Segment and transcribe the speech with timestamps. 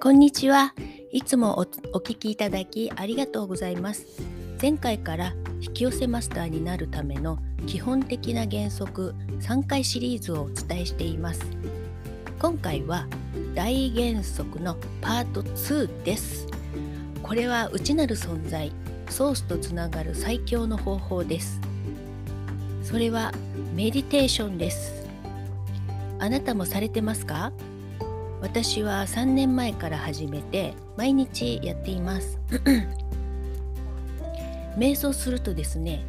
[0.00, 0.74] こんにちは。
[1.10, 1.64] いつもおお
[1.98, 4.06] 聞きいただきありがとうございます。
[4.62, 11.44] 前回から引き寄せマスターになるための基本的な原則3回シリーズをお伝えしています。
[12.38, 13.08] 今回は
[13.56, 16.46] 大原則のパート2です。
[17.20, 18.70] これは内なる存在、
[19.10, 21.60] ソースとつながる最強の方法です。
[22.84, 23.32] それは
[23.74, 25.08] メディテーションです。
[26.20, 27.52] あなたもされてますか？
[28.40, 32.38] 私は3年前から始めて毎日やっています。
[34.78, 36.04] 瞑想するとですね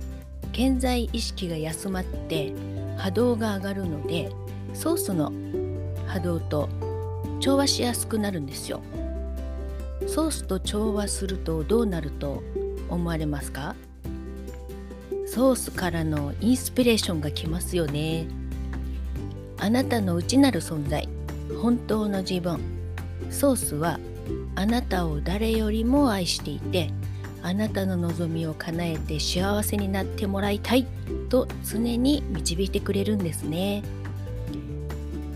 [0.52, 2.54] 健在意識が休まって
[2.98, 4.32] 波動が上がるので
[4.74, 5.34] ソースの
[6.06, 6.70] 波動と
[7.40, 8.82] 調和しやすくなるんですよ。
[10.08, 12.44] ソースと調和するとどうなると
[12.90, 13.76] 思われますか？
[15.26, 18.28] ソースからのインスピレーションがきますよね。
[19.60, 21.08] あなたの内なる存在
[21.60, 22.60] 本当の自分。
[23.30, 24.00] ソースは
[24.56, 26.92] あなたを誰よりも愛していて
[27.42, 30.86] あなたの望みを叶えて幸せになってもらいたい
[31.30, 33.84] と常に導いてくれるんですね。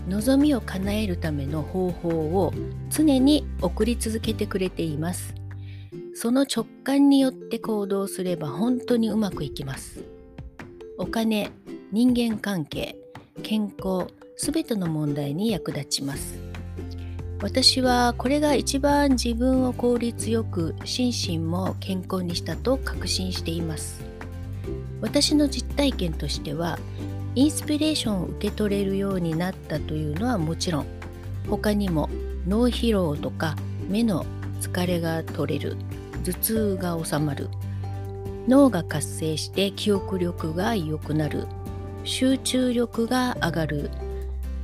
[0.08, 2.52] 望みを叶えるための方法を
[2.90, 5.34] 常に送り続けてくれています。
[6.14, 10.04] その直感によって行動すれば本当にうまくいきます。
[10.98, 11.50] お金
[11.90, 12.96] 人間関係
[13.42, 16.38] 健康すべての問題に役立ちます。
[17.40, 24.02] 私はこれが一番自分を効率よく心身も健康にしたと確信しています。
[25.00, 26.78] 私の実体験としては
[27.34, 30.86] インスピレーションを受け取れるようになったというのはもちろん
[31.48, 32.08] 他にも
[32.46, 33.56] 脳疲労とか
[33.88, 34.24] 目の
[34.60, 35.76] 疲れが取れる
[36.24, 37.50] 頭痛が治まる
[38.48, 41.46] 脳が活性して記憶力が良くなる
[42.04, 43.90] 集中力が上がる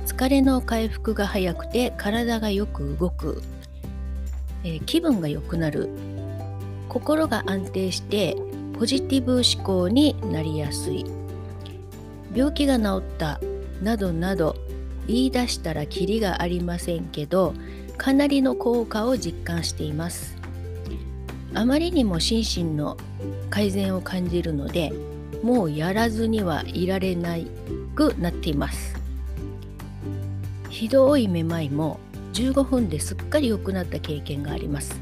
[0.05, 3.41] 疲れの回復が早くて体がよく動く、
[4.63, 5.89] えー、気分が良くなる。
[6.89, 8.35] 心が安定して
[8.77, 11.05] ポジティブ思考になりやすい。
[12.33, 13.39] 病気が治った
[13.81, 14.55] などなど
[15.07, 17.53] 言い出したらキリがありませんけど
[17.97, 20.35] かなりの効果を実感しています。
[21.53, 22.97] あまりにも心身の
[23.49, 24.93] 改善を感じるので
[25.43, 27.47] もうやらずにはいられない
[27.95, 28.90] くなっています。
[30.81, 31.99] ひどいめまいも
[32.33, 34.99] 15分ですっかり良くなった経験があります。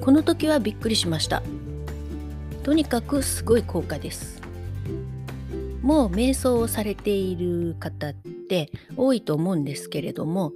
[0.00, 1.42] この時はびっくりしました。
[2.62, 4.40] とにかくすごい効果です。
[5.82, 10.52] もう瞑想をされている方って多いと思うんですけれども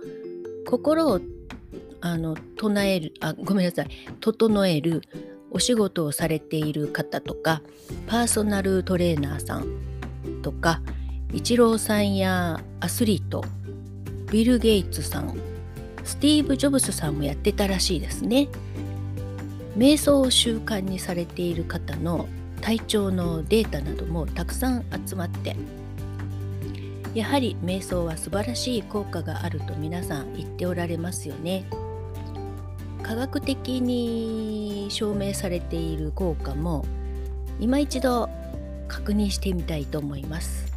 [0.65, 1.21] 心を
[2.01, 3.89] あの唱えるあごめんなさい。
[4.21, 5.03] 整える
[5.51, 7.63] お仕事をされている方とか
[8.07, 9.67] パーソナルトレーナーさん
[10.43, 10.83] とか
[11.35, 13.45] イチローさんやアスリート
[14.33, 15.39] ビル・ゲイツさん
[16.05, 18.49] スティーブ・ジョブスさんもやってたらしいですね。
[19.77, 22.27] 瞑想を習慣にされている方の
[22.63, 25.55] 体調のデータなどもたくさん集まって。
[27.15, 31.67] やはり瞑想は素晴らしい効果があると皆さん言っておられますよね。
[33.03, 36.87] 科学的に証明されている効果も
[37.61, 38.31] 今一度
[38.89, 40.73] 確認してみたいと思います。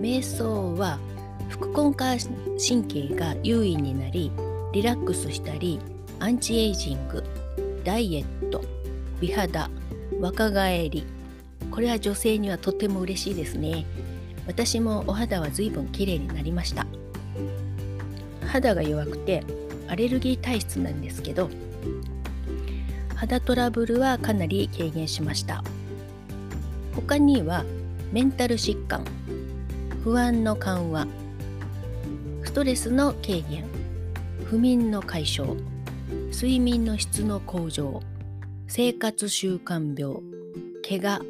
[0.00, 0.98] 瞑想は
[1.48, 2.18] 副交感
[2.58, 4.30] 神経が優位になり
[4.72, 5.80] リラックスしたり
[6.20, 7.24] アンチエイジング
[7.84, 8.62] ダイエット
[9.20, 9.70] 美肌
[10.20, 11.06] 若返り
[11.70, 13.84] これは女性にはとても嬉しいですね。
[14.46, 16.86] 私もお肌は随分綺麗になりました。
[18.46, 19.44] 肌が弱くて
[19.86, 21.50] アレルギー体質なんですけど
[23.14, 25.62] 肌トラブルはかなり軽減しました。
[26.94, 27.64] 他には
[28.12, 29.04] メンタル疾患
[30.02, 31.06] 不安の緩和
[32.48, 33.66] ストレスの軽減。
[34.46, 35.54] 不眠の解消。
[36.32, 38.00] 睡眠の質の向上。
[38.66, 40.22] 生活習慣病。
[40.82, 41.22] 怪我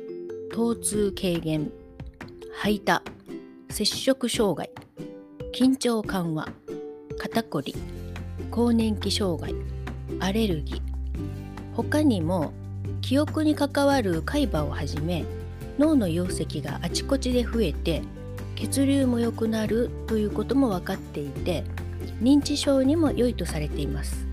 [0.53, 1.73] 疼痛軽減。
[2.55, 3.03] 排他
[3.69, 4.71] 摂食障害。
[5.53, 6.49] 緊張緩和。
[7.19, 7.75] 肩こり。
[8.53, 9.53] 更年期障害。
[10.21, 10.81] アレルギー。
[11.75, 12.53] 他にも
[13.01, 15.25] 記憶に関わる海馬をはじめ
[15.81, 18.03] 脳の容積があちこちで増えて
[18.59, 21.63] 血流も良くなるということも分かっていて
[22.21, 24.27] 認知症にも良いとされています。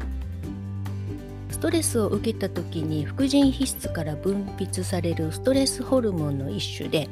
[1.51, 7.07] ストレスを受けた時に副腎皮質から分泌されるストレスホルモンの一種で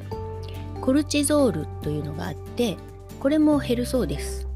[0.81, 2.77] コルチゾールというのがあって
[3.19, 4.47] これも減るそうです。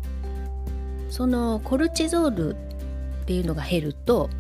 [1.10, 4.32] そのコルチゾールっていうのが減ると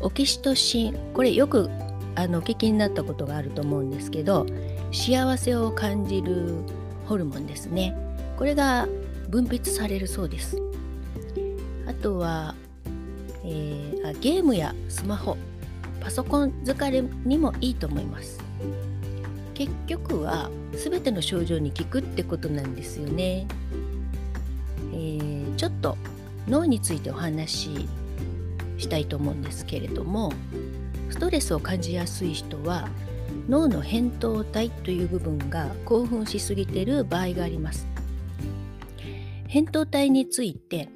[0.00, 1.68] オキシトシンこれよく
[2.14, 4.46] あのお聞きになったことがあると思うんですけど
[4.92, 6.54] 幸せを感じる
[7.06, 7.96] ホルモンですね。
[8.36, 8.88] これが
[9.28, 10.58] 分泌されるそうです。
[11.86, 12.54] あとは、
[13.44, 15.36] えー、あゲームやスマホ
[16.00, 18.44] パソコン疲れにもいいと思います。
[19.54, 23.46] 結局は全ての症状に効くってことなんですよね、
[24.92, 25.96] えー、ちょっと
[26.48, 27.88] 脳についてお話し
[28.78, 30.32] したいと思うんですけれども
[31.10, 32.88] ストレスを感じやすい人は
[33.48, 37.86] 脳の扁桃体という部分が興奮しすぎている場合があります。
[39.48, 40.88] 扁桃体について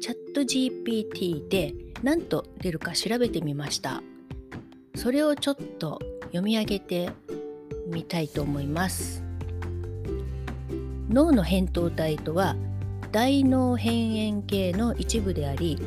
[0.00, 4.02] チャット GPT で何と出るか調べてみました。
[4.94, 7.10] それをちょっと読み上げて
[7.88, 9.22] みたいと思います。
[11.10, 12.56] 脳の扁桃体とは
[13.10, 15.78] 大脳辺縁系の一部であり、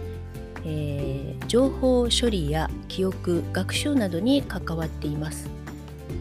[0.66, 5.50] えー、情報処理や記憶学習などに関わっています。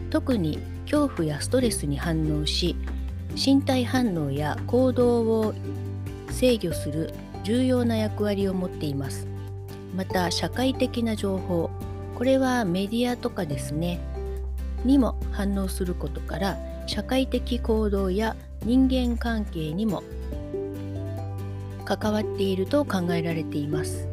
[0.09, 2.75] 特に恐怖やストレスに反応し
[3.35, 5.53] 身体反応や行動を
[6.29, 7.13] 制御する
[7.43, 9.27] 重要な役割を持っています。
[9.95, 11.69] また社会的な情報
[12.15, 13.99] これはメディアとかですね。
[14.85, 16.57] にも反応することから
[16.87, 18.35] 社会的行動や
[18.65, 20.03] 人間関係にも
[21.85, 24.12] 関わっていると考えられています。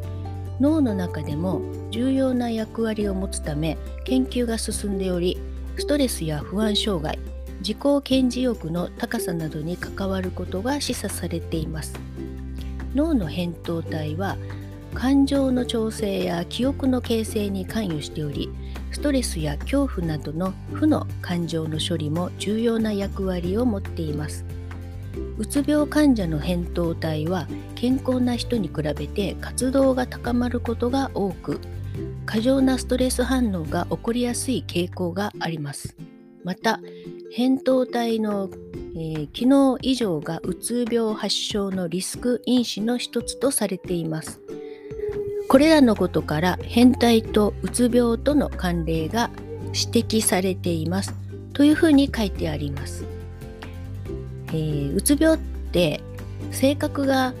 [0.61, 5.39] 脳の中でも重要な役割を持つため研究が進んでおり
[5.77, 7.17] ストレスや不安障害
[7.61, 11.93] 自己顕示欲の高さなどに関わることが示唆されています。
[12.93, 14.37] 脳の扁桃体は
[14.93, 18.49] 感情の調整や記憶の形成に関与しており
[18.91, 24.45] ストレスや恐怖などの負の感情の処理も重要な役割を持っています。
[25.37, 31.59] うつ病患者の扁桃体は健康な人に比べて活動が高まることが多く
[32.25, 35.95] 過剰なストレス反応が起こりやすい傾向があります
[36.43, 36.79] また
[37.37, 38.49] 扁桃体の、
[38.95, 44.41] えー、機能異常がうつ病発症のリスク因子の一つとされています
[45.47, 49.29] これらのことから変態とうつ病との関連が
[49.73, 51.13] 指摘されています
[51.53, 53.20] というふうに書いてあります。
[54.51, 55.39] えー、うつ病っ
[55.71, 56.01] て
[56.51, 57.33] 性格が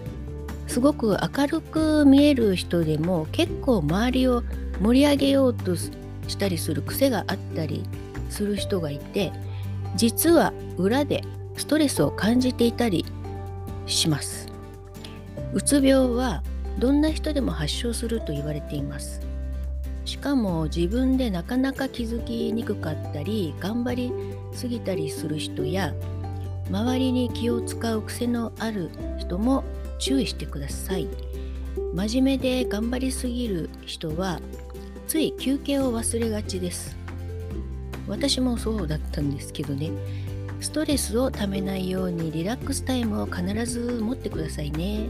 [0.67, 4.43] すごく明るく見える人でも結構周りを
[4.79, 5.89] 盛り上げようとし
[6.37, 7.83] たりする癖があったり
[8.29, 9.31] する人がいて
[9.95, 11.23] 実は裏で
[11.57, 13.05] ストレスを感じていたり
[13.85, 14.51] します。
[15.53, 16.43] うつ病は
[16.79, 19.21] どんな人でも発症すると言われています
[20.05, 24.13] しかも自分でなかなか気づきにくかったり頑張り
[24.53, 25.93] すぎたりする人や
[26.71, 28.89] 周りに気を使う癖のある
[29.19, 29.65] 人も
[29.99, 31.07] 注意してください。
[31.93, 34.39] 真面目で頑張りすぎる人は
[35.07, 36.95] つい休憩を忘れがちです。
[38.07, 39.91] 私もそうだったんですけどね。
[40.61, 45.07] ストレスをためないようにリラックスタイムを必ず持ってくださいね。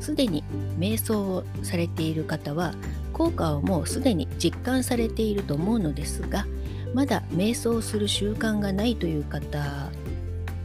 [0.00, 0.44] すでに
[0.78, 2.74] 瞑想をされている方は
[3.12, 6.46] 効果をもうすでに実感されていると思うのですが
[6.92, 9.90] まだ瞑想する習慣がないという方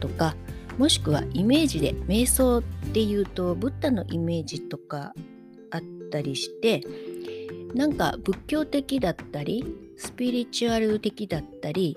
[0.00, 0.34] とか
[0.78, 2.62] もしくはイメージで瞑想っ
[2.92, 5.12] ていうとブッダのイメージとか
[5.70, 5.80] あっ
[6.10, 6.82] たりして
[7.74, 9.64] なんか仏教的だったり
[9.96, 11.96] スピリチュアル的だったり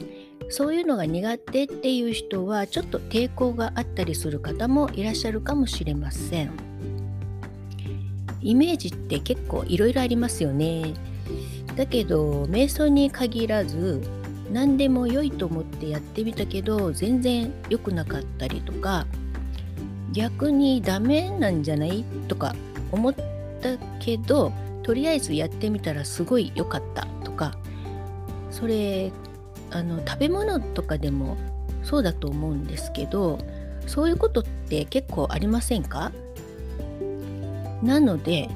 [0.50, 6.52] そういうのが苦手っていう人はちょっと抵抗があったりする方もいらっしゃるかもしれません。
[8.42, 10.94] イメージって結構いろいろありますよね。
[11.78, 14.02] だけど瞑想に限らず
[14.52, 19.08] 何でも良いと思ってやってみたけど全然良くなかったりとか
[20.12, 22.56] 逆にダメなんじゃないとか
[22.92, 24.52] 思ったけど
[24.84, 27.58] とりあえずやってみたらすごい良かったとか
[28.52, 29.12] それ
[29.72, 31.38] あの食べ物とかでも
[31.84, 33.40] そうだと思うんですけど
[33.88, 36.12] そういうことって結構ありませんか？
[37.82, 38.50] なので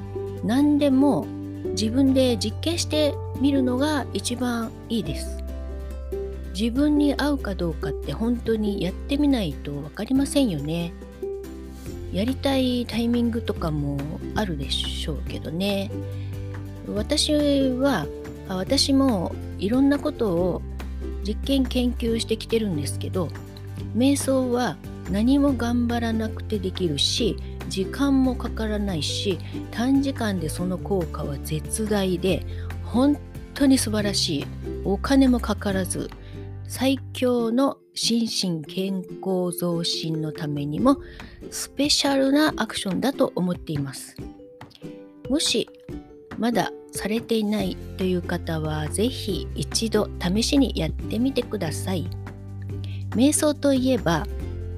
[0.44, 1.26] 何でも
[1.70, 5.44] 自分で実験してみるのが一番いいです。
[6.58, 10.92] 自分に合うかどうかって本当にやってみないと分かりませんよね。
[12.12, 13.96] やりたいタイミングとかも
[14.34, 15.88] あるでしょうけどね。
[16.92, 18.08] 私は
[18.48, 20.62] 私もいろんなことを
[21.22, 23.28] 実験研究してきてるんですけど
[23.94, 24.78] 瞑想は
[25.10, 27.36] 何も頑張らなくてできるし
[27.68, 29.38] 時間もかからないし
[29.70, 32.44] 短時間でその効果は絶大で
[32.84, 33.18] 本
[33.54, 34.46] 当に素晴らしい
[34.84, 36.10] お金もかからず
[36.68, 40.98] 最強の心身健康増進のためにも
[41.50, 44.14] スペシャルなアクションだと思っています。
[45.30, 45.66] もし
[46.36, 52.06] まだされていないという方は是非一度試しにやってみてください。
[53.16, 54.26] 瞑想といえば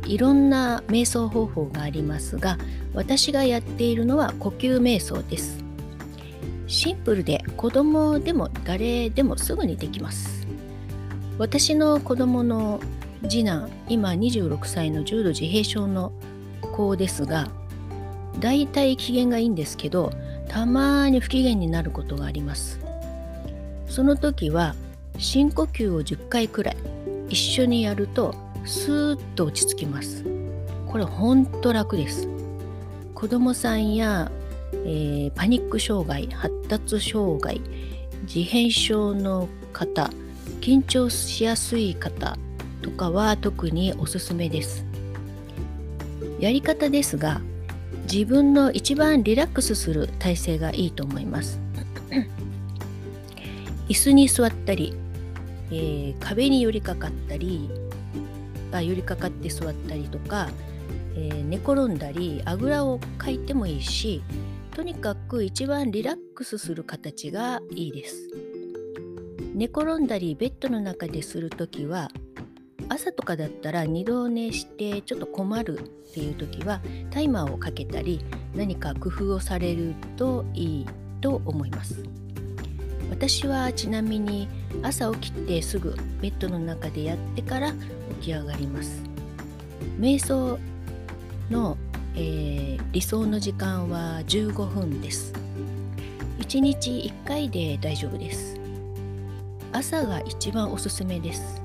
[0.06, 2.56] いろんな瞑想方法がありますが
[2.94, 5.58] 私がやっているのは呼吸瞑想です。
[6.68, 10.39] シンプルで子供でも誰でもすぐにできます。
[11.40, 12.80] 私の子供の
[13.22, 16.12] 次男今26歳の重度自閉症の
[16.60, 17.48] 子ですが
[18.40, 20.12] だいたい機嫌がいいんですけど
[20.50, 22.78] たまに不機嫌になることがあります。
[23.86, 24.74] その時は
[25.16, 26.76] 深呼吸を10回くらい
[27.30, 28.34] 一緒にやると
[28.66, 30.26] スーッと落ち着きます。
[30.86, 32.28] これほんと楽です。
[33.14, 34.30] 子供さんや、
[34.74, 37.62] えー、パニック障害発達障害
[38.24, 40.10] 自閉症の方
[40.60, 42.36] 緊張しやすい方
[42.82, 44.84] とかは特におすすめです。
[46.38, 47.40] やり方ですが
[48.10, 51.60] 自分の一番リラックスする体勢がいいと思います。
[53.88, 54.94] 椅子に座ったり、
[55.70, 57.68] えー、壁に寄りかかったり
[58.72, 60.48] あ寄りかかって座ったりとか、
[61.16, 64.22] えー、寝転んだりあぐらをかいてもいいし
[64.74, 68.28] とにかく一番リラックスする形がいいです
[69.60, 72.08] 寝転んだりベッドの中でする時は
[72.88, 75.82] 朝とかだったら二度寝してちょっと困るっ
[76.14, 78.24] ていう時はタイマーをかけたり
[78.54, 80.86] 何か工夫をされるといい
[81.20, 82.02] と思います。
[83.10, 84.48] 私はちなみに
[84.82, 87.72] 朝起きてすぐベッドの中でやってから
[88.20, 89.02] 起き上がります。
[89.98, 90.58] 瞑想
[91.50, 91.76] の、
[92.14, 95.34] えー、理想の時間は15分です。
[96.38, 98.59] 1日1回で大丈夫です。
[99.72, 101.62] 朝が一番おすすめです。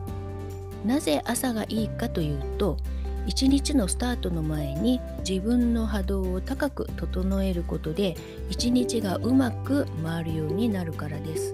[0.85, 2.77] なぜ朝がいいかというと
[3.25, 8.15] 一日のスタートの前に自分の波動を高く整えることで
[8.49, 11.53] 一日がうまく回るようになるからです。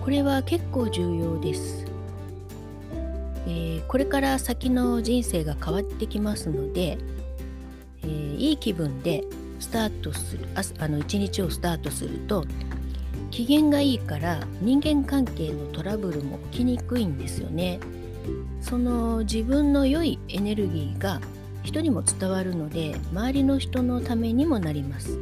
[0.00, 1.84] これは結構重要です、
[3.46, 6.96] えー、これから先の人生が変わってきますので、
[8.02, 9.24] えー、いい気分で
[9.60, 10.46] スタートする
[10.78, 12.46] あの一日をスタートすると
[13.30, 17.80] 機嫌がいいから人間関係のトラブルも起きにくいんですよね。
[18.60, 21.20] その自分の良いエネルギーが
[21.62, 25.18] 人にも伝わるので周りの人のためにもなります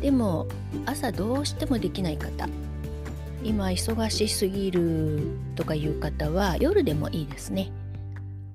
[0.00, 0.46] でも
[0.86, 2.48] 朝どうしてもできない方
[3.42, 5.22] 今忙しすぎる
[5.56, 7.70] とかいう方は夜でもいいですね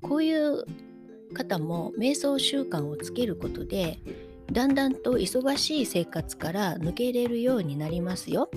[0.02, 0.66] こういう
[1.34, 4.00] 方も瞑想習慣をつけることで
[4.52, 8.50] だんだんと忙しい生活から抜けれるようになりますよ。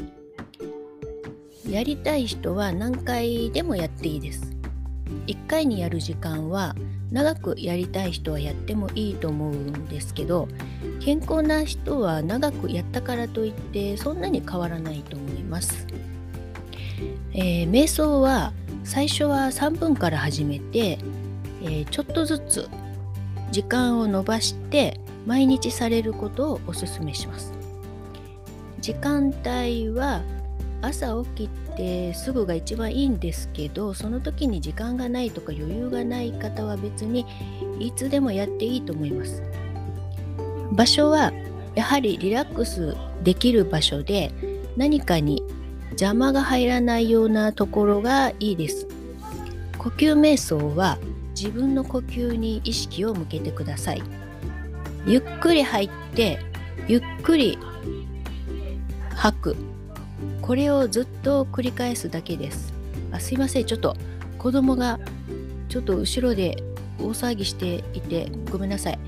[1.69, 4.59] やりたい人は何回でもやっていいです。
[5.27, 6.75] 1回にやる時間は
[7.11, 10.49] 長くやりたい人はやってもいいと思うんですけど
[11.01, 15.87] 健康な人は長くやったからといってそんなに変わらないと思います、
[17.33, 18.53] えー、瞑想は
[18.85, 20.99] 最初は3分から始めて、
[21.63, 22.69] えー、ちょっとずつ
[23.51, 27.53] 時間を延ばして毎日されることをおすすめします。
[28.81, 30.23] 時間帯は
[30.81, 37.27] 朝起きてすぐが一番いいんですけどその時に時間がないとか余裕がない方は別に
[37.79, 39.43] いつでもやっていいと思います。
[40.73, 41.31] 場所は
[41.75, 44.33] やはりリラックスできる場所で
[44.79, 45.43] 何かに
[45.91, 48.87] 邪魔が入らないようなところがいいです。
[49.77, 50.97] 呼吸瞑想は
[51.37, 54.03] 自分の呼吸に意識を向けてください。
[55.07, 56.39] ゆっくり入って
[56.87, 57.59] ゆっくり
[59.15, 59.57] 吐く。
[60.43, 62.73] これをずっと繰り返すだけです。
[63.13, 63.65] あすいません。
[63.65, 63.97] ちょっと
[64.39, 64.99] 子供が
[65.69, 66.63] ちょっと後ろで
[66.99, 68.99] 大騒ぎしていてごめんなさい。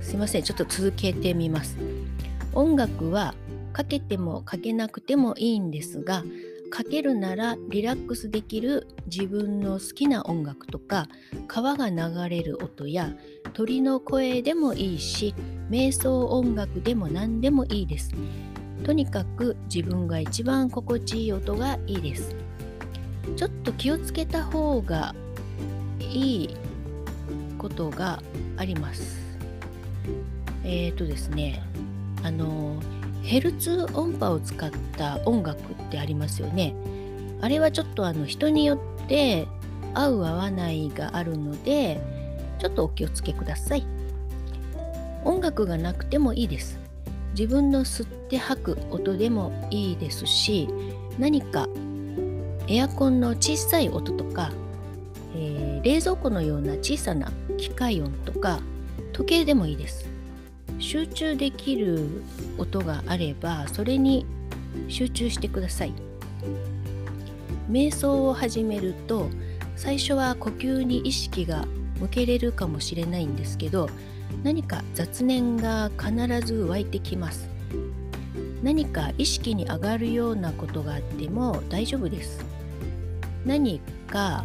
[0.00, 0.42] すいません。
[0.42, 1.76] ちょっと続けてみます。
[2.54, 3.34] 音楽は
[3.72, 6.24] かけてもかけなくてもいいんですが
[6.70, 11.06] かけるならリラックスできる自分の好きな音楽とか
[11.46, 11.96] 川が流
[12.28, 13.12] れる音や
[13.52, 15.34] 鳥の声でもいいし
[15.70, 18.12] 瞑想音楽でも何でもいいです。
[18.84, 22.36] とにかく自分が一番心地いい音がいいです。
[23.36, 25.14] ちょっと気をつけた方が
[26.00, 26.56] いい
[27.58, 28.22] ことが
[28.56, 29.18] あります。
[30.64, 31.62] えっ、ー、とですね
[32.22, 32.80] あの
[33.26, 36.74] ヘルツ音波を使った音楽ってありますよね。
[37.40, 39.48] あれはちょっとあの人によって
[39.94, 42.00] 合う合わないがあるので
[42.58, 43.84] ちょっとお気をつけください。
[45.24, 46.78] 音楽がなくてもいいです。
[47.32, 50.68] 自分の吸って吐く音でもいいですし
[51.18, 51.68] 何か
[52.68, 54.52] エアコンの小さい音とか、
[55.34, 58.60] えー、冷蔵庫のような小さな機械音とか
[59.12, 60.05] 時計でもいいです。
[60.78, 62.22] 集中できる
[62.58, 64.26] 音があればそれに
[64.88, 65.92] 集中してください。
[67.70, 69.28] 瞑想を始めると
[69.74, 71.64] 最初は呼吸に意識が
[71.98, 73.88] 向けれるかもしれないんですけど
[74.44, 76.12] 何か雑念が必
[76.46, 77.48] ず湧いてきます。
[78.62, 82.44] 何か意識に上がるようなことがあっても大丈夫です。
[83.44, 84.44] 何か、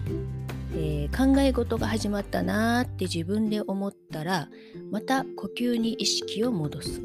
[0.73, 4.49] えー、考え事が始まったなーって自分で思ったら
[4.89, 7.01] また呼吸に意識を戻す。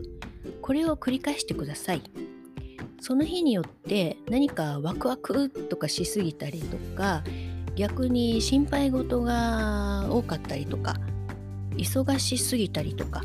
[0.62, 2.02] これを繰り返してください。
[3.00, 7.23] その日によって何かワクワクとかしすぎたりとか
[7.76, 10.96] 逆に心配事が多かったりとか
[11.76, 13.23] 忙しすぎたりとか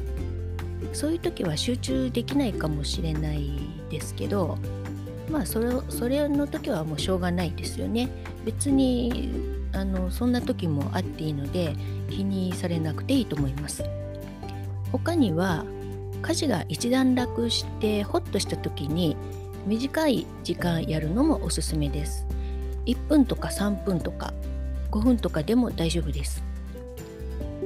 [0.94, 3.58] そういう時は集中できないかもしれない
[3.90, 4.58] ですけど
[5.30, 8.10] まあそれそれの時はもうしょうがないですよね。
[8.46, 11.76] 別にあのそんな時もあっていいので
[12.10, 13.84] 気にされなくていいと思います。
[14.92, 15.66] 他には
[16.22, 19.18] 家事が一段落してホッとした時に
[19.66, 22.26] 短い時間やるのもおすすめです。
[22.86, 24.34] 1分とか3分とか
[24.92, 26.44] 5分とかでも大丈夫です。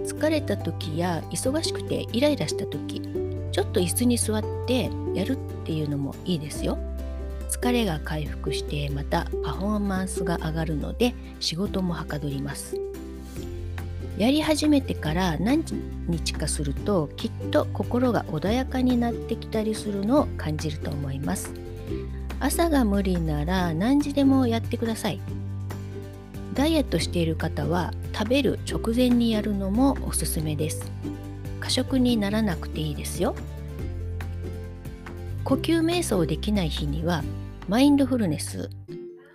[0.05, 3.01] 疲れた時や忙しくてイライラした時
[3.51, 6.77] ちょっと椅子に座ってやるっていうのもいいですよ。
[7.46, 12.78] 疲れが回復してまたパフォーマンスが上がるので仕事もはかどります。
[14.18, 15.64] やり始めてから何
[16.08, 21.52] 日かするときっと心が穏やかになってきたりするのを感じると思います。
[22.40, 25.20] 朝が無理なら何時でもやってください。
[26.54, 30.90] ダイエットしている方は食べる直前にやるのもおすすめです。
[31.60, 33.36] 過食にならなくていいですよ。
[35.46, 37.24] 呼吸瞑想できない日には
[37.70, 38.72] マインドフルネス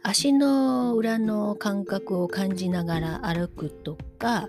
[0.02, 4.48] 足の裏の感覚を感じながら歩くとか、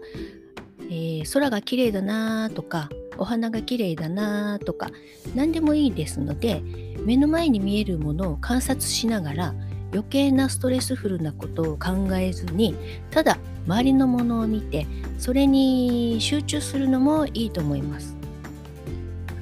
[0.90, 4.90] えー、空が綺麗だなとかお花が綺麗だなとか
[5.36, 6.64] 何でもいいですので
[7.06, 9.56] 目の前に見えるものを観察しながら
[9.92, 12.76] 余計なストレスフルなことを考えずに
[13.12, 13.38] ただ
[13.68, 14.88] 周りのものを見て
[15.20, 18.18] それに集中するのもいいと思います。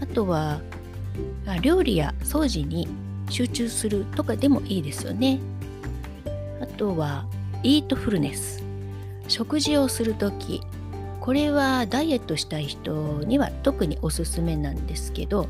[0.02, 0.60] あとは
[1.50, 2.88] ま料理や掃除に
[3.30, 5.40] 集中するとかでもいいですよね。
[6.62, 7.26] あとは
[7.64, 8.64] イートフルネス。
[9.28, 10.62] 食事をする時
[11.20, 15.48] これはダイエットしたい人には特におすすめなんですけど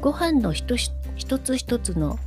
[0.00, 2.18] ご飯の一つ一つの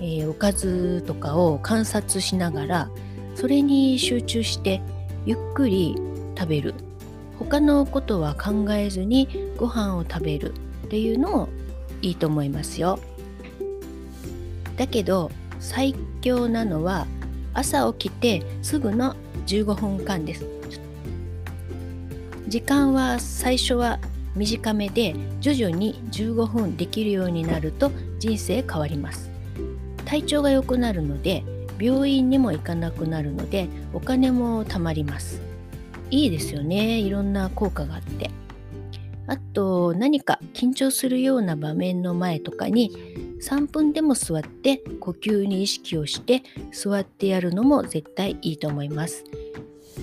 [0.00, 2.90] えー、おかずとかを観察しながら
[3.34, 4.82] それに集中して
[5.24, 5.96] ゆっくり
[6.36, 6.74] 食べる。
[7.38, 10.52] 他のことは考えずにご飯を食べる
[10.86, 11.48] っていうのも
[12.04, 12.98] いいと思いますよ。
[14.76, 17.06] だけど最強なのは
[17.54, 20.44] 朝起きてすぐの15分間です。
[22.46, 23.98] 時間は最初は
[24.36, 29.30] 短めで徐々に15分できるようになると人生変わります。
[30.04, 31.42] 体調が良くなるので
[31.80, 35.40] 病院にも行かなくなるのでお金も貯まります。
[36.10, 38.30] いいですよねいろんな効果があって。
[39.26, 42.90] あと何か緊張するような場面の前とかに
[43.40, 49.24] 3分でも座って呼吸に意識をして座ってやるのも絶対いいと思います。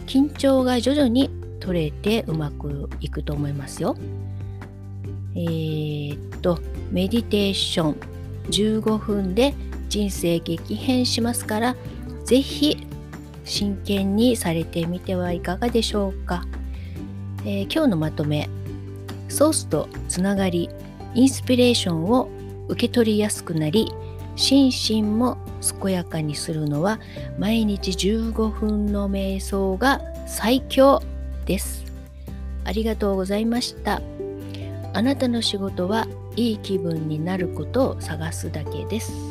[0.08, 1.30] 緊張が徐々に
[1.60, 3.96] 取れてうまくいくと思いますよ。
[5.36, 8.12] えー、っとメディテーション。
[8.50, 9.54] 15分で
[9.90, 11.76] 人生激変しますから
[12.26, 12.78] 是非
[13.44, 16.46] 真剣にされてみてはいかがでしょうか、
[17.46, 18.50] えー、今日のまとめ。
[19.32, 20.70] ソースとつながり
[21.16, 22.30] インスピレーションを
[22.68, 23.92] 受け取りやすくなり
[24.36, 25.38] 心身も
[25.82, 27.00] 健やかにするのは
[27.38, 31.02] 毎日15分の瞑想が最強
[31.46, 31.84] です。
[32.64, 34.02] ありがとうございました。
[34.94, 39.31] あなたの仕事はいい気分になることを探すだけです。